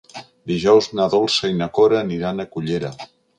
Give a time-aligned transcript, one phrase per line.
[0.51, 2.93] Dijous na Dolça i na Cora aniran a Cullera.